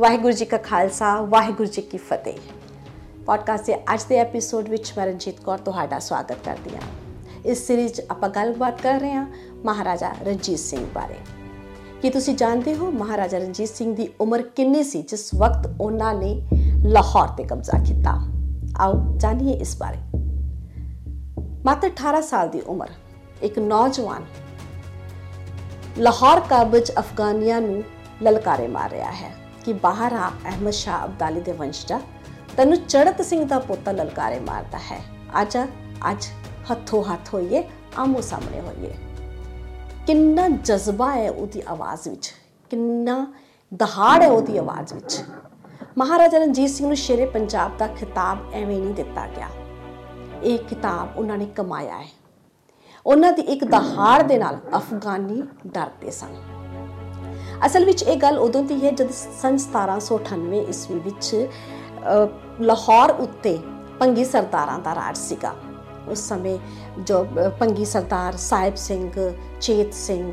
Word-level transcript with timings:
ਵਾਹਿਗੁਰੂ 0.00 0.32
ਜੀ 0.32 0.44
ਕਾ 0.44 0.56
ਖਾਲਸਾ, 0.56 1.20
ਵਾਹਿਗੁਰੂ 1.20 1.68
ਜੀ 1.68 1.82
ਕੀ 1.82 1.98
ਫਤਿਹ। 1.98 2.38
ਪੋਡਕਾਸਟ 3.26 3.66
ਦੇ 3.66 3.76
ਅੱਜ 3.76 4.04
ਦੇ 4.04 4.16
ਐਪੀਸੋਡ 4.16 4.68
ਵਿੱਚ 4.68 4.92
ਮੈਂ 4.96 5.06
ਰਣਜੀਤ 5.06 5.40
ਕੌਰ 5.40 5.58
ਤੁਹਾਡਾ 5.58 5.98
ਸਵਾਗਤ 5.98 6.36
ਕਰਦੀ 6.44 6.76
ਹਾਂ। 6.76 6.82
ਇਸ 7.46 7.66
ਸੀਰੀਜ਼ 7.66 8.00
ਆਪਾਂ 8.10 8.28
ਗੱਲਬਾਤ 8.28 8.82
ਕਰ 8.82 9.00
ਰਹੇ 9.00 9.12
ਹਾਂ 9.12 9.26
ਮਹਾਰਾਜਾ 9.64 10.12
ਰਣਜੀਤ 10.22 10.58
ਸਿੰਘ 10.58 10.86
ਬਾਰੇ। 10.94 11.14
ਕੀ 12.02 12.10
ਤੁਸੀਂ 12.10 12.34
ਜਾਣਦੇ 12.36 12.74
ਹੋ 12.74 12.90
ਮਹਾਰਾਜਾ 12.90 13.38
ਰਣਜੀਤ 13.38 13.68
ਸਿੰਘ 13.68 13.96
ਦੀ 13.96 14.08
ਉਮਰ 14.20 14.42
ਕਿੰਨੀ 14.42 14.82
ਸੀ, 14.82 15.02
ਜਿਸ 15.02 15.30
ਵਕਤ 15.34 15.70
ਉਹਨਾਂ 15.80 16.14
ਨੇ 16.14 16.42
ਲਾਹੌਰ 16.84 17.28
ਤੇ 17.28 17.44
ਕਬਜ਼ਾ 17.44 17.78
ਕੀਤਾ? 17.78 18.26
ਆਓ 18.78 18.94
ਜਾਣੀਏ 19.16 19.54
ਇਸ 19.54 19.76
ਬਾਰੇ। 19.78 19.98
ਮਾਤਰ 21.64 21.88
18 21.88 22.20
ਸਾਲ 22.20 22.48
ਦੀ 22.48 22.60
ਉਮਰ, 22.60 22.88
ਇੱਕ 23.42 23.58
ਨੌਜਵਾਨ 23.58 24.24
ਲਾਹੌਰ 25.98 26.40
ਕਾਬਜ 26.40 26.92
ਅਫਗਾਨੀਆਂ 26.98 27.60
ਨੂੰ 27.60 27.82
ਲਲਕਾਰੇ 28.22 28.68
ਮਾਰ 28.68 28.90
ਰਿਹਾ 28.90 29.12
ਹੈ। 29.12 29.45
ਕਿ 29.66 29.72
ਬਾਹਰ 29.72 30.12
ਆ 30.12 30.28
ਅਹਿਮਦ 30.28 30.70
ਸ਼ਾਹ 30.70 31.04
ਅਬਦਾਲੀ 31.04 31.40
ਦੇ 31.40 31.52
ਵੰਸ਼ਜਾ 31.52 32.00
ਤੈਨੂੰ 32.56 32.76
ਚੜਤ 32.76 33.22
ਸਿੰਘ 33.22 33.44
ਦਾ 33.44 33.58
ਪੁੱਤ 33.58 33.88
ਲਲਕਾਰੇ 33.88 34.40
ਮਾਰਦਾ 34.40 34.78
ਹੈ। 34.78 35.00
ਅੱਜ 35.42 35.58
ਅੱਜ 36.10 36.26
ਹੱਥੋਂ 36.70 37.04
ਹੱਥ 37.04 37.34
ਹੋਈਏ 37.34 37.68
ਆਮੋ 37.98 38.20
ਸਾਹਮਣੇ 38.20 38.60
ਹੋਈਏ। 38.60 38.94
ਕਿੰਨਾ 40.06 40.48
ਜਜ਼ਬਾ 40.48 41.14
ਹੈ 41.14 41.30
ਉਹਦੀ 41.30 41.62
ਆਵਾਜ਼ 41.68 42.08
ਵਿੱਚ। 42.08 42.34
ਕਿੰਨਾ 42.70 43.34
ਦਹਾੜ 43.74 44.22
ਹੈ 44.22 44.28
ਉਹਦੀ 44.28 44.58
ਆਵਾਜ਼ 44.58 44.94
ਵਿੱਚ। 44.94 45.24
ਮਹਾਰਾਜਾ 45.98 46.38
ਰਣਜੀਤ 46.38 46.70
ਸਿੰਘ 46.70 46.86
ਨੂੰ 46.86 46.96
ਸ਼ੇਰੇ 46.96 47.26
ਪੰਜਾਬ 47.26 47.76
ਦਾ 47.76 47.86
ਖਿਤਾਬ 47.86 48.38
ਐਵੇਂ 48.54 48.80
ਨਹੀਂ 48.80 48.94
ਦਿੱਤਾ 48.94 49.26
ਗਿਆ। 49.26 49.48
ਇਹ 50.42 50.58
ਕਿਤਾਬ 50.58 51.18
ਉਹਨਾਂ 51.18 51.38
ਨੇ 51.38 51.46
ਕਮਾਇਆ 51.46 51.98
ਹੈ। 51.98 52.08
ਉਹਨਾਂ 53.06 53.32
ਦੀ 53.32 53.42
ਇੱਕ 53.42 53.64
ਦਹਾੜ 53.64 54.22
ਦੇ 54.22 54.38
ਨਾਲ 54.38 54.58
ਅਫਗਾਨੀ 54.76 55.42
ਡਰਦੇ 55.66 56.10
ਸਨ। 56.10 56.36
ਅਸਲ 57.66 57.84
ਵਿੱਚ 57.84 58.02
ਇਹ 58.02 58.16
ਗੱਲ 58.16 58.38
ਉਦੋਂ 58.38 58.62
ਦੀ 58.62 58.84
ਹੈ 58.84 58.90
ਜਦ 58.90 59.10
ਸਨ 59.10 59.56
1798 59.58 60.60
ਈਸਵੀ 60.68 60.98
ਵਿੱਚ 60.98 61.48
ਲਾਹੌਰ 62.60 63.10
ਉੱਤੇ 63.20 63.58
ਪੰਗੀ 63.98 64.24
ਸਰਦਾਰਾਂ 64.24 64.78
ਦਾ 64.78 64.94
ਰਾਜ 64.94 65.16
ਸੀਗਾ। 65.16 65.54
ਉਸ 66.08 66.18
ਸਮੇਂ 66.18 66.58
ਜੋ 67.00 67.24
ਪੰਗੀ 67.58 67.84
ਸਰਦਾਰ 67.84 68.36
ਸਾਹਿਬ 68.36 68.74
ਸਿੰਘ, 68.74 69.10
ਚੇਤ 69.60 69.94
ਸਿੰਘ, 69.94 70.32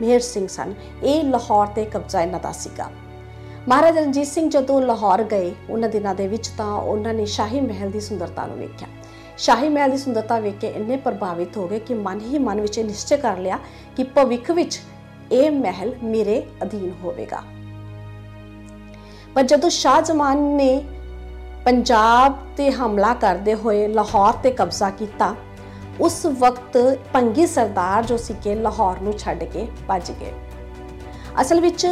ਮਿਹਰ 0.00 0.20
ਸਿੰਘ 0.20 0.46
ਸਨ, 0.46 0.74
ਇਹ 1.02 1.22
ਲਾਹੌਰ 1.24 1.66
ਤੇ 1.66 1.84
ਕਬਜ਼ਾ 1.84 2.22
ਇਹਨਾਂ 2.22 2.40
ਦਾ 2.40 2.52
ਸੀਗਾ। 2.52 2.90
ਮਹਾਰਾਜਾ 3.68 4.00
ਰਣਜੀਤ 4.00 4.26
ਸਿੰਘ 4.26 4.48
ਜਦੋਂ 4.50 4.80
ਲਾਹੌਰ 4.82 5.22
ਗਏ, 5.22 5.52
ਉਹਨਾਂ 5.70 5.88
ਦਿਨਾਂ 5.88 6.14
ਦੇ 6.14 6.26
ਵਿੱਚ 6.28 6.48
ਤਾਂ 6.48 6.72
ਉਹਨਾਂ 6.72 7.14
ਨੇ 7.14 7.26
ਸ਼ਾਹੀ 7.26 7.60
ਮਹਿਲ 7.60 7.90
ਦੀ 7.90 8.00
ਸੁੰਦਰਤਾ 8.00 8.46
ਨੂੰ 8.46 8.56
ਵੇਖਿਆ। 8.56 8.88
ਸ਼ਾਹੀ 9.38 9.68
ਮਹਿਲ 9.68 9.90
ਦੀ 9.90 9.96
ਸੁੰਦਰਤਾ 9.96 10.38
ਵੇਖ 10.38 10.58
ਕੇ 10.60 10.66
ਇੰਨੇ 10.66 10.96
ਪ੍ਰਭਾਵਿਤ 10.96 11.56
ਹੋ 11.56 11.66
ਗਏ 11.68 11.78
ਕਿ 11.78 11.94
ਮਨ 11.94 12.20
ਹੀ 12.20 12.38
ਮਨ 12.38 12.60
ਵਿੱਚ 12.60 12.78
ਨਿਸ਼ਚੈ 12.80 13.16
ਕਰ 13.16 13.38
ਲਿਆ 13.38 13.58
ਕਿ 13.96 14.04
ਭਵਿੱਖ 14.04 14.50
ਵਿੱਚ 14.50 14.80
ਇਹ 15.32 15.50
ਮਹਿਲ 15.50 15.94
ਮੇਰੇ 16.02 16.42
ਅਧੀਨ 16.62 16.92
ਹੋਵੇਗਾ। 17.04 17.42
ਪਰ 19.34 19.42
ਜਦੋਂ 19.42 19.70
ਸ਼ਾਹ 19.70 20.00
ਜਮਾਨ 20.02 20.38
ਨੇ 20.56 20.84
ਪੰਜਾਬ 21.64 22.36
ਤੇ 22.56 22.70
ਹਮਲਾ 22.70 23.14
ਕਰਦੇ 23.14 23.54
ਹੋਏ 23.54 23.86
ਲਾਹੌਰ 23.88 24.32
ਤੇ 24.32 24.50
ਕਬਜ਼ਾ 24.50 24.90
ਕੀਤਾ, 24.90 25.34
ਉਸ 26.00 26.26
ਵਕਤ 26.26 26.76
ਪੰਗੀ 27.12 27.46
ਸਰਦਾਰ 27.46 28.04
ਜੋ 28.04 28.16
ਸੀ 28.16 28.34
ਕਿ 28.42 28.54
ਲਾਹੌਰ 28.54 29.00
ਨੂੰ 29.00 29.12
ਛੱਡ 29.18 29.44
ਕੇ 29.44 29.66
ਭੱਜ 29.88 30.10
ਗਏ। 30.10 30.32
ਅਸਲ 31.40 31.60
ਵਿੱਚ 31.60 31.86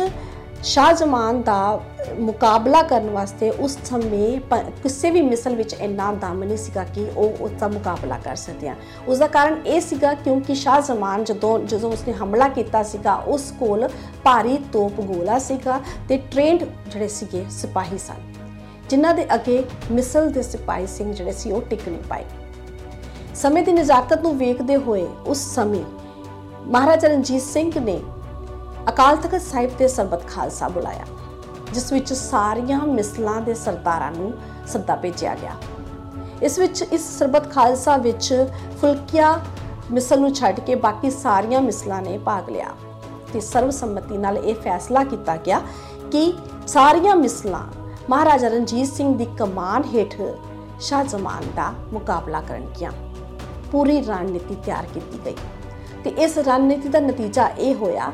ਸ਼ਾਹ 0.62 0.92
ਜਮਾਨ 0.92 1.42
ਦਾ 1.42 1.80
ਮੁਕਾਬਲਾ 2.18 2.82
ਕਰਨ 2.82 3.08
ਵਾਸਤੇ 3.10 3.48
ਉਸ 3.50 3.76
ਸਮੇਂ 3.84 4.40
ਕਿਸੇ 4.82 5.10
ਵੀ 5.10 5.22
ਮਿਸਲ 5.22 5.56
ਵਿੱਚ 5.56 5.72
ਇੰਨਾ 5.74 6.12
ਦਮ 6.12 6.42
ਨਹੀਂ 6.42 6.56
ਸੀਗਾ 6.56 6.84
ਕਿ 6.84 7.06
ਉਹ 7.16 7.42
ਉਸ 7.44 7.50
ਦਾ 7.50 7.68
ਮੁਕਾਬਲਾ 7.68 8.18
ਕਰ 8.18 8.36
ਸਕਦੀਆਂ 8.36 8.74
ਉਸ 9.08 9.18
ਦਾ 9.18 9.26
ਕਾਰਨ 9.26 9.56
ਇਹ 9.66 9.80
ਸੀਗਾ 9.80 10.12
ਕਿਉਂਕਿ 10.14 10.54
ਸ਼ਾਹ 10.54 10.80
ਜਮਾਨ 10.80 11.24
ਜਦੋਂ 11.24 11.58
ਜਦੋਂ 11.58 11.92
ਉਸਨੇ 11.92 12.14
ਹਮਲਾ 12.14 12.48
ਕੀਤਾ 12.48 12.82
ਸੀਗਾ, 12.82 13.14
ਉਸ 13.14 13.52
ਕੋਲ 13.60 13.88
ਭਾਰੀ 14.24 14.56
ਤੋਪ 14.72 15.00
ਗੋਲਾ 15.00 15.38
ਸੀਗਾ 15.38 15.80
ਤੇ 16.08 16.16
ਟ੍ਰੇਨਡ 16.30 16.64
ਜਿਹੜੇ 16.90 17.08
ਸੀਗੇ 17.08 17.44
ਸਿਪਾਹੀ 17.50 17.98
ਸਨ, 17.98 18.32
ਜਿਨ੍ਹਾਂ 18.90 19.14
ਦੇ 19.14 19.26
ਅੱਗੇ 19.34 19.62
ਮਿਸਲ 19.90 20.30
ਦੇ 20.30 20.42
ਸਿਪਾਹੀ 20.42 20.86
ਸਿੰਘ 20.86 21.12
ਜਿਹੜੇ 21.12 21.32
ਸੀ 21.32 21.52
ਉਹ 21.52 21.62
ਟਿਕ 21.62 21.88
ਨਹੀਂ 21.88 22.02
ਪਾਏ। 22.08 22.24
ਸਮੇਂ 23.34 23.62
ਦੀ 23.62 23.72
ਨਜ਼ਾਕਤ 23.72 24.22
ਨੂੰ 24.22 24.36
ਵੇਖਦੇ 24.38 24.76
ਹੋਏ 24.76 25.06
ਉਸ 25.26 25.54
ਸਮੇਂ 25.54 25.84
ਮਹਾਰਾਜਾ 26.66 27.08
ਰਣਜੀਤ 27.08 27.42
ਸਿੰਘ 27.42 27.70
ਨੇ 27.80 28.00
ਅਕਾਲ 28.88 29.16
ਤਖਤ 29.16 29.42
ਸਾਹਿਬ 29.42 29.70
ਤੇ 29.78 29.88
ਸਰਬਤ 29.88 30.26
ਖਾਲਸਾ 30.28 30.68
ਬੁਲਾਇਆ, 30.68 31.04
ਜਿਸ 31.72 31.92
ਵਿੱਚ 31.92 32.12
ਸਾਰੀਆਂ 32.12 32.78
ਮਿਸਲਾਂ 32.86 33.40
ਦੇ 33.40 33.54
ਸਰਦਾਰਾਂ 33.54 34.10
ਨੂੰ 34.12 34.32
ਸੱਦਾ 34.68 34.96
ਭੇਜਿਆ 34.96 35.34
ਗਿਆ। 35.34 35.54
ਇਸ 36.42 36.58
ਵਿੱਚ 36.58 36.82
ਇਸ 36.82 37.18
ਸਰਬਤ 37.18 37.50
ਖਾਲਸਾ 37.52 37.96
ਵਿੱਚ 37.96 38.48
ਫੁਲਕਿਆ 38.80 39.38
ਮਿਸਲ 39.90 40.20
ਨੂੰ 40.20 40.32
ਛੱਡ 40.34 40.58
ਕੇ 40.60 40.74
ਬਾਕੀ 40.74 41.10
ਸਾਰੀਆਂ 41.10 41.60
ਮਿਸਲਾਂ 41.60 42.00
ਨੇ 42.02 42.16
ਭਾਗ 42.18 42.48
ਲਿਆ 42.50 42.74
ਤੇ 43.32 43.40
ਸਰਵਸੰਮਤੀ 43.40 44.16
ਨਾਲ 44.16 44.36
ਇਹ 44.38 44.54
ਫੈਸਲਾ 44.54 45.04
ਕੀਤਾ 45.04 45.36
ਗਿਆ 45.36 45.60
ਕਿ 46.12 46.32
ਸਾਰੀਆਂ 46.66 47.14
ਮਿਸਲਾਂ 47.16 47.62
ਮਹਾਰਾਜਾ 48.10 48.48
ਰਣਜੀਤ 48.48 48.88
ਸਿੰਘ 48.88 49.14
ਦੀ 49.16 49.26
ਕਮਾਨ 49.38 49.84
ਹੇਠ 49.94 50.20
ਸ਼ਾਹ 50.80 51.04
ਜ਼ਮਾਨ 51.04 51.44
ਦਾ 51.56 51.72
ਮੁਕਾਬਲਾ 51.92 52.40
ਕਰਨਗੀਆਂ 52.40 52.92
ਪੂਰੀ 53.72 54.00
ਰਣਨੀਤੀ 54.00 54.54
ਤਿਆਰ 54.54 54.86
ਕੀਤੀ 54.94 55.18
ਗਈ 55.24 55.36
ਤੇ 56.04 56.10
ਇਸ 56.24 56.38
ਰਣਨੀਤੀ 56.38 56.88
ਦਾ 56.88 57.00
ਨਤੀਜਾ 57.00 57.48
ਇਹ 57.48 57.74
ਹੋਇਆ 57.74 58.12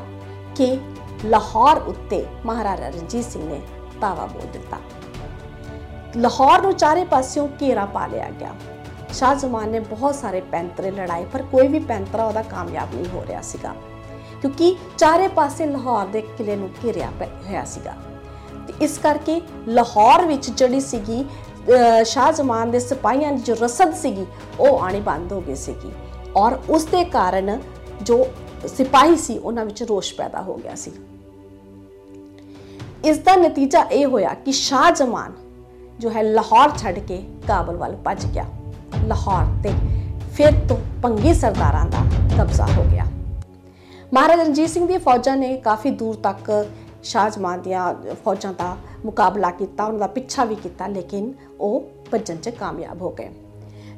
ਕਿ 0.59 0.77
ਲਾਹੌਰ 1.25 1.77
ਉੱਤੇ 1.87 2.25
ਮਹਾਰਾਜਾ 2.45 2.87
ਰਣਜੀਤ 2.87 3.25
ਸਿੰਘ 3.25 3.43
ਨੇ 3.49 3.59
ਤਾਵਾ 4.01 4.25
ਬੋਲ 4.25 4.47
ਦਿੱਤਾ। 4.53 4.77
ਲਾਹੌਰ 6.17 6.61
ਨੂੰ 6.61 6.73
ਚਾਰੇ 6.73 7.03
ਪਾਸਿਓਂ 7.03 7.47
ਘੇਰਾ 7.61 7.85
ਪਾ 7.85 8.05
ਲਿਆ 8.07 8.29
ਗਿਆ। 8.29 8.53
ਸ਼ਾਹ 9.13 9.35
ਜ਼ਮਾਨ 9.35 9.69
ਨੇ 9.69 9.79
ਬਹੁਤ 9.79 10.15
ਸਾਰੇ 10.15 10.41
ਪੈਂਤਰੇ 10.41 10.91
ਲੜਾਏ, 10.91 11.25
ਪਰ 11.25 11.41
ਕੋਈ 11.41 11.67
ਵੀ 11.67 11.79
ਪੈਂਤਰਾ 11.79 12.25
ਉਹਦਾ 12.25 12.41
ਕਾਮਯਾਬ 12.41 12.95
ਨਹੀਂ 12.95 13.05
ਹੋ 13.13 13.23
ਰਿਹਾ 13.27 13.41
ਸੀਗਾ। 13.41 13.73
ਕਿਉਂਕਿ 14.41 14.75
ਚਾਰੇ 14.97 15.27
ਪਾਸੇ 15.27 15.65
ਲਾਹੌਰ 15.65 16.05
ਦੇ 16.07 16.21
ਕਿਲੇ 16.37 16.55
ਨੂੰ 16.55 16.69
ਘੇਰਿਆ 16.83 17.09
ਹੋਇਆ 17.21 17.63
ਸੀਗਾ। 17.65 17.93
ਤੇ 18.67 18.73
ਇਸ 18.81 18.97
ਕਰਕੇ 18.97 19.41
ਲਾਹੌਰ 19.67 20.25
ਵਿੱਚ 20.25 20.49
ਜਿਹੜੀ 20.49 20.79
ਸੀਗੀ 20.79 21.25
ਸ਼ਾਹ 22.03 22.31
ਜ਼ਮਾਨ 22.31 22.71
ਦੇ 22.71 22.79
ਸਿਪਾਹੀਆਂ 22.79 23.31
ਦੀ 23.31 23.41
ਜੋ 23.41 23.55
ਰਸਦ 23.61 23.93
ਸੀਗੀ, 23.93 24.25
ਉਹ 24.59 24.79
ਆਣੀ 24.79 24.99
ਬੰਦ 24.99 25.33
ਹੋ 25.33 25.41
ਗਈ 25.41 25.55
ਸੀਗੀ। 25.55 25.91
ਔਰ 26.35 26.59
ਉਸ 26.69 26.85
ਦੇ 26.85 27.03
ਕਾਰਨ 27.03 27.59
ਜੋ 28.01 28.25
ਸਿਪਾਹੀ 28.67 29.15
ਸੀ, 29.17 29.37
ਉਹਨਾਂ 29.37 29.65
ਵਿੱਚ 29.65 29.83
ਰੋਸ਼ 29.83 30.13
ਪੈਦਾ 30.15 30.41
ਹੋ 30.41 30.55
ਗਿਆ 30.55 30.75
ਸੀ। 30.75 30.91
ਇਸ 33.05 33.17
ਦਾ 33.17 33.35
ਨਤੀਜਾ 33.35 33.81
ਇਹ 33.81 34.05
ਹੋਇਆ 34.05 34.33
ਕਿ 34.33 34.51
ਸ਼ਾਹ 34.51 34.91
ਜਮਾਨ 34.91 35.33
ਜੋ 35.99 36.09
ਹੈ 36.09 36.23
ਲਾਹੌਰ 36.23 36.77
ਛੱਡ 36.77 36.99
ਕੇ 36.99 37.23
ਕਾਬਲ 37.47 37.77
ਵੱਲ 37.77 37.95
ਭੱਜ 37.95 38.25
ਗਿਆ। 38.25 38.45
ਲਾਹੌਰ 39.05 39.45
ਤੇ 39.63 39.73
ਫਿਰ 40.33 40.51
ਤੋਂ 40.69 40.77
ਪੰਗੀ 41.03 41.33
ਸਰਦਾਰਾਂ 41.33 41.85
ਦਾ 41.85 42.03
ਕਬਜ਼ਾ 42.37 42.65
ਹੋ 42.65 42.83
ਗਿਆ। 42.91 43.05
ਮਹਾਰਾਜਾ 44.13 44.43
ਰਣਜੀਤ 44.43 44.69
ਸਿੰਘ 44.69 44.87
ਦੀਆਂ 44.87 44.99
ਫੌਜਾਂ 44.99 45.37
ਨੇ 45.37 45.57
ਕਾਫੀ 45.57 45.89
ਦੂਰ 45.91 46.15
ਤੱਕ 46.15 46.67
ਸ਼ਾਹ 47.03 47.29
ਜਮਾਨ 47.29 47.61
ਦੀਆਂ 47.61 47.93
ਫੌਜਾਂ 48.25 48.53
ਦਾ 48.53 48.77
ਮੁਕਾਬਲਾ 49.05 49.51
ਕੀਤਾ, 49.51 49.85
ਉਹਨਾਂ 49.85 49.99
ਦਾ 49.99 50.07
ਪਿੱਛਾ 50.07 50.43
ਵੀ 50.43 50.55
ਕੀਤਾ, 50.55 50.87
ਲੇਕਿਨ 50.87 51.33
ਉਹ 51.59 51.89
ਭੱਜਣ 52.11 52.35
'ਚ 52.35 52.49
ਕਾਮਯਾਬ 52.49 53.01
ਹੋ 53.01 53.09
ਗਏ। 53.09 53.29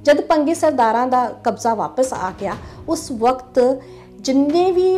ਜਦ 0.04 0.22
ਪੰਗੀ 0.22 0.54
ਸਰਦਾਰਾਂ 0.54 1.08
ਦਾ 1.08 1.26
ਕਬਜ਼ਾ 1.44 1.74
ਵਾਪਸ 1.74 2.14
ਆ 2.14 2.32
ਗਿਆ, 2.42 2.54
ਉਸ 2.90 3.12
ਵਕਤ 3.12 3.60
ਜਿੰਨੇ 4.22 4.72
ਵੀ 4.72 4.90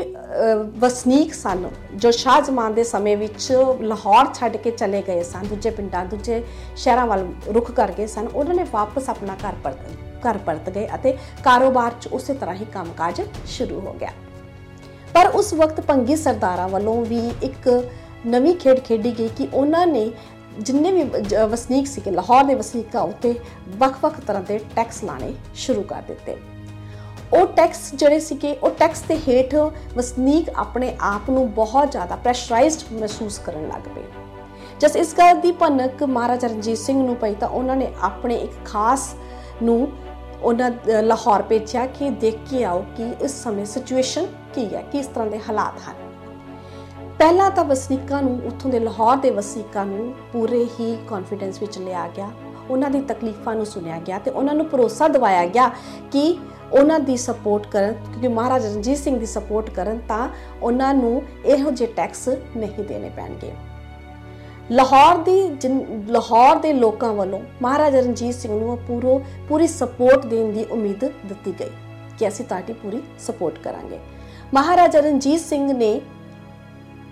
ਵਸਨੀਕ 0.80 1.34
ਸਨ, 1.34 1.70
ਜੋ 1.96 2.12
ਸ਼ਾਹ 2.12 2.40
ਜਮਾਨ 2.42 2.74
ਦੇ 2.74 2.84
ਸਮੇਂ 2.84 3.16
ਵਿੱਚ 3.18 3.52
ਲਾਹੌਰ 3.82 4.34
ਛੱਡ 4.34 4.56
ਕੇ 4.58 4.72
ਚਲੇ 4.72 5.02
ਗਏ 5.08 5.24
ਸਨ, 5.24 5.48
ਦੂਜੇ 5.48 5.70
ਪਿੰਡਾਂ, 5.70 6.06
ਦੂਜੇ 6.06 6.42
ਸ਼ਹਿਰਾਂ 6.76 7.06
ਵੱਲ 7.08 7.26
ਰੁਖ 7.54 7.72
ਕਰ 7.72 7.92
ਗਏ 7.98 8.08
ਸਨ, 8.08 8.28
ਉਹਨਾਂ 8.28 8.56
ਨੇ 8.56 8.64
ਵਾਪਸ 8.74 9.10
ਆਪਣਾ 9.10 9.36
ਘਰ 9.44 9.56
ਪਰਤ 9.64 9.78
ਘਰ 10.26 10.38
ਪਰਤ 10.38 10.70
ਗਏ 10.70 10.88
ਅਤੇ 10.96 11.18
ਕਾਰੋਬਾਰ 11.44 11.94
'ਚ 12.02 12.08
ਉਸੇ 12.08 12.34
ਤਰ੍ਹਾਂ 12.34 12.56
ਹੀ 12.56 12.66
ਕੰਮਕਾਜ 12.74 13.22
ਸ਼ੁਰੂ 13.48 13.80
ਹੋ 13.80 13.94
ਗਿਆ। 14.00 14.12
ਪਰ 15.14 15.28
ਉਸ 15.30 15.54
ਵਕਤ 15.54 15.82
ਪੰਗੀ 15.82 16.16
ਸਰਦਾਰਾਂ 16.16 16.68
ਵੱਲੋਂ 16.70 17.04
ਵੀ 17.06 17.20
ਇੱਕ 17.44 17.70
ਨਵੀਂ 18.28 18.56
ਖੇਡ 18.56 18.80
ਖੇਡੀ 18.80 19.12
ਗਈ 19.20 19.28
ਕਿ 19.38 19.48
ਉਹਨਾਂ 19.54 19.86
ਨੇ 19.88 20.10
ਜਿੰਨੇ 20.60 20.92
ਵੀ 20.92 21.04
ਵਸਨੀਕ 21.52 21.88
ਸੀ 21.88 22.02
ਕਿ 22.02 22.12
ਲਾਹੌਰ 22.12 22.44
ਦੇ 22.44 22.56
ਵਸਨੀਕਾਂ 22.56 23.02
ਉੱਤੇ 23.04 23.34
ਵੱਖ-ਵੱਖ 23.78 24.20
ਤਰ੍ਹਾਂ 24.20 24.44
ਦੇ 24.48 24.60
ਟੈਕਸ 24.76 25.04
ਲਾਣੇ 25.04 25.34
ਸ਼ੁਰੂ 25.56 25.84
ਕਰ 25.84 26.02
ਦਿੱਤੇ। 26.08 26.36
ਉਹ 27.34 27.46
ਟੈਕਸ 27.48 27.94
ਜਿਹੜੇ 27.96 28.20
ਸੀਗੇ, 28.20 28.54
ਉਹ 28.64 28.70
ਟੈਕਸ 28.70 29.02
ਦੇ 29.02 29.18
ਹੇਠ 29.28 29.56
ਵਸਨੀਕ 29.96 30.50
ਆਪਣੇ 30.56 30.96
ਆਪ 31.02 31.30
ਨੂੰ 31.30 31.52
ਬਹੁਤ 31.54 31.92
ਜ਼ਿਆਦਾ 31.92 32.16
ਪ੍ਰੈਸ਼ਰਾਈਜ਼ਡ 32.16 32.94
ਮਹਿਸੂਸ 32.94 33.38
ਕਰਨ 33.40 33.68
ਲੱਗ 33.68 33.88
ਪਏ। 33.96 34.04
ਜਦ 34.80 34.96
ਇਸ 34.96 35.14
ਗੱਲ 35.18 35.40
ਦੀ 35.42 35.52
ਭਨਕ 35.52 36.04
ਮਹਾਰਾਜਾ 36.04 36.48
ਰਣਜੀਤ 36.48 36.78
ਸਿੰਘ 36.78 37.02
ਨੂੰ 37.04 37.16
ਪਈ 37.16 37.36
ਤਾਂ 37.36 37.48
ਉਹਨਾਂ 37.48 37.76
ਨੇ 37.76 37.88
ਆਪਣੇ 38.02 38.36
ਇੱਕ 38.36 38.54
ਖਾਸ 38.66 39.14
ਨੂੰ 39.64 39.88
ਉਹਨਾਂ 40.44 40.72
ਲਾਹੌਰ 41.02 41.42
ਭੇਜਿਆ 41.42 41.86
ਕਿ 41.88 42.10
ਦੇਖ 42.10 42.40
ਕੇ 42.50 42.64
ਆਓ 42.64 42.86
ਕਿ 42.98 43.10
ਇਸ 43.22 43.44
ਸਮੇਂ 43.44 43.66
ਸਿਚੁਏਸ਼ਨ 43.66 44.26
ਕੀ 44.54 44.66
ਹੈ, 44.76 44.82
ਕਿਸ 44.92 45.08
ਤਰ੍ਹਾਂ 45.08 45.28
ਦੇ 45.28 45.40
ਹਾਲਾਤ 45.40 45.80
ਹਨ। 45.90 45.96
ਪਹਿਲਾਂ 47.20 47.50
ਤਾਂ 47.52 47.64
ਵਸਨੀਕਾਂ 47.66 48.22
ਨੂੰ 48.22 48.40
ਉੱਥੋਂ 48.46 48.72
ਦੇ 48.72 48.80
ਲਾਹੌਰ 48.80 49.18
ਦੇ 49.18 49.30
ਵਸਨੀਕਾਂ 49.30 49.86
ਨੂੰ 49.86 50.14
ਪੂਰੇ 50.34 50.66
ਹੀ 50.80 50.98
ਕੌਨਫੀਡੈਂਸ 51.10 51.60
ਵਿੱਚ 51.62 51.78
ਲਿਆ 51.78 52.08
ਗਿਆ। 52.08 52.30
ਉਹਨਾਂ 52.70 52.90
ਦੀ 52.90 53.02
ਤਕਲੀਫਾਂ 53.02 53.56
ਨੂੰ 53.56 53.66
ਸੁਣਿਆ 53.66 54.00
ਗਿਆ 54.00 54.18
ਤੇ 54.20 54.32
ਉਹਨਾਂ 54.32 54.54
ਨੂੰ 54.54 54.66
ਭਰੋਸਾ 54.66 55.08
ਦਿਵਾਇਆ 55.08 55.46
ਗਿਆ 55.46 55.68
ਕਿ 56.12 56.38
ਉਹਨਾਂ 56.74 57.00
ਦੀ 57.00 57.18
ਸਪੋਰਟ 57.18 57.66
ਕਰਨ, 57.68 57.94
ਕਿਉਂਕਿ 57.94 58.28
ਮਹਾਰਾਜਾ 58.28 58.70
ਰਣਜੀਤ 58.70 58.98
ਸਿੰਘ 58.98 59.18
ਦੀ 59.20 59.26
ਸਪੋਰਟ 59.26 59.70
ਕਰਨ 59.70 60.00
ਤਾਂ 60.08 60.28
ਉਹਨਾਂ 60.62 60.94
ਨੂੰ 60.94 61.22
ਇਹੋ 61.46 61.72
ਜਿਹੇ 61.72 61.92
ਟੈਕਸ 61.96 62.28
ਨਹੀਂ 62.58 62.84
ਦੇਣੇ 62.84 63.10
ਪੈਣਗੇ। 63.10 63.52
ਲਾਹੌਰ 64.72 65.18
ਦੀ 65.18 65.70
ਲਾਹੌਰ 66.10 66.60
ਦੇ 66.60 66.74
ਲੋਕਾਂ 66.74 67.14
ਵੱਲੋਂ 67.14 67.40
ਮਹਾਰਾਜਾ 67.62 68.00
ਰਣਜੀਤ 68.00 68.36
ਸਿੰਘ 68.36 68.54
ਨੂੰ 68.54 68.78
ਪੂਰੋ, 68.78 69.22
ਪੂਰੀ 69.50 69.68
ਸਪੋਰਟ 69.68 70.26
ਦੇਣ 70.26 70.52
ਦੀ 70.52 70.66
ਉਮੀਦ 70.72 71.06
ਦਿੱਤੀ 71.06 71.54
ਗਈ 71.60 71.70
ਕਿ 72.20 72.28
ਅਸੀਂ 72.28 72.46
ਤੁਹਾਡੀ 72.46 72.74
ਪੂਰੀ 72.74 73.02
ਸਪੋਰਟ 73.20 73.58
ਕਰਾਂਗੇ। 73.64 74.00
ਮਹਾਰਾਜਾ 74.54 75.00
ਰਣਜੀਤ 75.00 75.40
ਸਿੰਘ 75.40 75.72
ਨੇ 75.74 76.00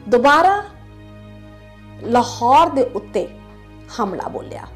ਦੁਬਾਰਾ 0.10 0.62
ਲਾਹੌਰ 2.04 2.70
ਦੇ 2.70 2.84
ਉੱਤੇ 2.96 3.28
ਹਮਲਾ 4.00 4.28
ਬੋਲਿਆ 4.28 4.68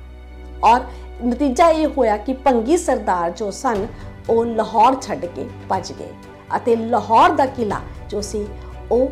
ਔਰ 0.63 0.81
ਨਤੀਜਾ 1.25 1.69
ਇਹ 1.69 1.87
ਹੋਇਆ 1.87 2.17
ਕਿ 2.17 2.33
ਭੰਗੀ 2.45 2.77
ਸਰਦਾਰ 2.77 3.31
ਜੋ 3.31 3.49
ਸਨ 3.51 3.85
ਉਹ 4.29 4.45
ਲਾਹੌਰ 4.45 4.95
ਛੱਡ 5.01 5.25
ਕੇ 5.25 5.47
ਭੱਜ 5.69 5.91
ਗਏ 5.91 6.09
ਅਤੇ 6.55 6.75
ਲਾਹੌਰ 6.75 7.31
ਦਾ 7.31 7.45
ਕਿਲਾ 7.45 7.79
ਜੋ 8.09 8.21
ਸੀ, 8.21 8.45
ਉਹ 8.91 9.11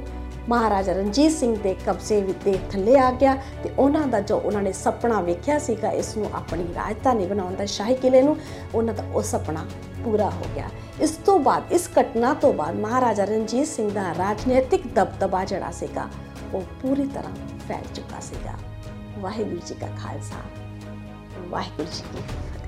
ਮਹਾਰਾਜਾ 0.50 0.94
ਰਣਜੀਤ 0.94 1.32
ਸਿੰਘ 1.32 1.56
ਦੇ 1.58 1.74
ਕਬਜ਼ੇ 1.86 2.22
ਵਿੱਚ 2.22 2.38
ਦੇ 2.46 2.58
ਥੱਲੇ 2.72 2.98
ਆ 3.00 3.12
ਗਿਆ 3.12 3.36
ਤੇ 3.64 3.70
ਉਹਨਾਂ 3.80 4.08
ਦਾ 4.08 4.20
ਜੋ 4.20 4.38
ਉਹਨਾਂ 4.38 4.62
ਨੇ 4.62 4.72
ਸੁਪਨਾ 4.72 5.22
ਵੇਖਿਆ 5.22 5.60
ਸੀਗਾ, 5.60 5.92
ਇਸ 5.92 6.18
ਨੂੰ 6.18 6.30
ਆਪਣੀ 6.34 6.64
ਰਾਜਧਾਨੀ 6.76 7.26
ਬਣਾਉਣ 7.26 7.56
ਦਾ 7.56 7.66
ਸ਼ਾਹੀ 7.66 7.96
ਕਿਲੇ 7.96 8.22
ਨੂੰ, 8.22 8.36
ਉਹਨਾਂ 8.76 8.94
ਦਾ 8.94 9.04
ਉਹ 9.14 9.22
ਸੁਪਨਾ 9.22 9.66
ਪੂਰਾ 10.04 10.30
ਹੋ 10.30 10.46
ਗਿਆ। 10.56 10.70
ਇਸ 11.02 11.12
ਤੋਂ 11.26 11.40
ਬਾਅਦ, 11.40 11.72
ਇਸ 11.72 11.90
ਘਟਨਾ 12.02 12.34
ਤੋਂ 12.34 12.54
ਬਾਅਦ 12.54 12.76
ਮਹਾਰਾਜਾ 12.76 13.24
ਰਣਜੀਤ 13.24 13.68
ਸਿੰਘ 13.68 13.90
ਦਾ 13.92 14.14
ਰਾਜਨੀਤਿਕ 14.18 14.88
ਦਬਦਬਾ 14.96 15.46
ਜਿਹੜਾ 15.46 15.72
ਸੀਗਾ, 15.72 16.08
ਉਹ 16.54 16.62
ਪੂਰੀ 16.82 17.08
ਤਰ੍ਹਾਂ 17.08 17.36
ਫੈਲ 17.68 17.94
ਚੁੱਕਾ 17.96 18.20
ਸੀਗਾ। 18.20 18.58
ਵਾਹਿਗੁਰੂ 19.20 19.60
ਜੀ 19.66 19.76
ਕਾ 19.76 19.88
ਖਾਲਸਾ। 20.04 20.42
ਵਾਹਿਗੁਰੂ 21.50 21.88
ਜੀ 21.94 22.04
ਕੀ 22.14 22.22
ਫਤਿਹ। 22.22 22.63